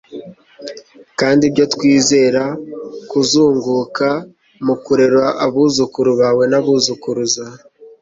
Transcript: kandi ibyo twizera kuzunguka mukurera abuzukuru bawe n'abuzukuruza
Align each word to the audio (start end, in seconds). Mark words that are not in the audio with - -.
kandi 1.19 1.41
ibyo 1.49 1.65
twizera 1.73 2.43
kuzunguka 3.09 4.09
mukurera 4.65 5.23
abuzukuru 5.45 6.11
bawe 6.21 6.43
n'abuzukuruza 6.51 7.45